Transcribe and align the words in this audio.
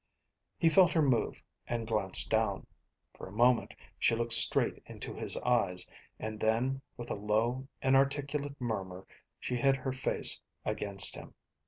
He 0.57 0.67
felt 0.67 0.93
her 0.93 1.01
move 1.03 1.43
and 1.67 1.85
glanced 1.85 2.31
down. 2.31 2.65
For 3.13 3.27
a 3.27 3.31
moment 3.31 3.75
she 3.99 4.15
looked 4.15 4.33
straight 4.33 4.81
into 4.87 5.13
his 5.13 5.37
eyes, 5.37 5.91
and 6.17 6.39
then 6.39 6.81
with 6.97 7.11
a 7.11 7.15
low, 7.15 7.67
inarticulate 7.83 8.59
murmur 8.59 9.05
she 9.39 9.57
hid 9.57 9.75
her 9.75 9.93
face 9.93 10.41
against 10.65 11.13
him. 11.13 11.35